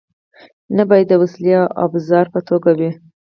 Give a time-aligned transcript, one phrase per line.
[0.75, 2.91] نه باید د وسیلې او ابزار په توګه وي.